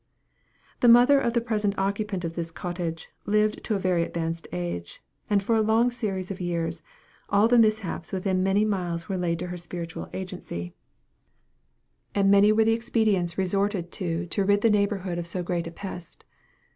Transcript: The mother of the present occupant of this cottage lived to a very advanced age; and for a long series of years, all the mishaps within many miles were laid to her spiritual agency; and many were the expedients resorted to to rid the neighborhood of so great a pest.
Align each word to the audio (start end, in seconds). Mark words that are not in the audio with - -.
The 0.79 0.87
mother 0.87 1.19
of 1.21 1.33
the 1.33 1.41
present 1.45 1.77
occupant 1.77 2.25
of 2.25 2.33
this 2.33 2.49
cottage 2.49 3.09
lived 3.27 3.63
to 3.65 3.75
a 3.75 3.79
very 3.79 4.01
advanced 4.01 4.47
age; 4.51 4.99
and 5.29 5.43
for 5.43 5.55
a 5.55 5.61
long 5.61 5.91
series 5.91 6.31
of 6.31 6.41
years, 6.41 6.81
all 7.29 7.47
the 7.47 7.59
mishaps 7.59 8.11
within 8.11 8.41
many 8.41 8.65
miles 8.65 9.07
were 9.07 9.17
laid 9.17 9.37
to 9.37 9.47
her 9.49 9.57
spiritual 9.57 10.09
agency; 10.11 10.73
and 12.15 12.31
many 12.31 12.51
were 12.51 12.65
the 12.65 12.73
expedients 12.73 13.37
resorted 13.37 13.91
to 13.91 14.25
to 14.25 14.43
rid 14.43 14.61
the 14.61 14.71
neighborhood 14.71 15.19
of 15.19 15.27
so 15.27 15.43
great 15.43 15.67
a 15.67 15.71
pest. 15.71 16.25